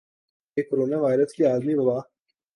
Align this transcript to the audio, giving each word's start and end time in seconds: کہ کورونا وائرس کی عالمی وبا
کہ 0.57 0.61
کورونا 0.69 0.97
وائرس 1.03 1.31
کی 1.35 1.43
عالمی 1.49 1.73
وبا 1.77 1.97